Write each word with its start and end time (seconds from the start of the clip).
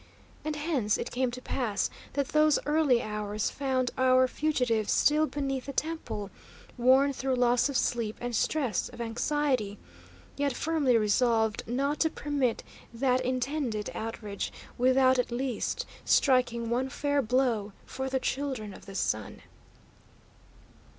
And 0.43 0.55
hence 0.55 0.97
it 0.97 1.11
came 1.11 1.29
to 1.29 1.43
pass 1.43 1.91
that 2.13 2.29
those 2.29 2.57
early 2.65 3.03
hours 3.03 3.51
found 3.51 3.91
our 3.99 4.27
fugitives 4.27 4.91
still 4.91 5.27
beneath 5.27 5.67
the 5.67 5.73
temple, 5.73 6.31
worn 6.75 7.13
through 7.13 7.35
loss 7.35 7.69
of 7.69 7.77
sleep 7.77 8.17
and 8.19 8.35
stress 8.35 8.89
of 8.89 8.99
anxiety, 8.99 9.77
yet 10.37 10.53
firmly 10.53 10.97
resolved 10.97 11.61
not 11.67 11.99
to 11.99 12.09
permit 12.09 12.63
that 12.91 13.21
intended 13.21 13.91
outrage 13.93 14.51
without 14.75 15.19
at 15.19 15.31
least 15.31 15.85
striking 16.03 16.71
one 16.71 16.89
fair 16.89 17.21
blow 17.21 17.71
for 17.85 18.09
the 18.09 18.19
Children 18.19 18.73
of 18.73 18.87
the 18.87 18.95
Sun. 18.95 19.43